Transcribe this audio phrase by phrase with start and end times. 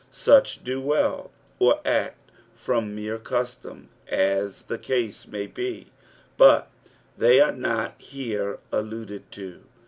[0.11, 1.29] Sucn do well,
[1.59, 5.91] or act from mere custom, as the cose may be,
[6.37, 6.71] but
[7.15, 9.61] they are nut here alluded to.